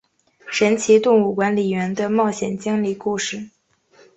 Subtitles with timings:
[0.49, 3.51] 神奇动物管理员的冒险经历故事。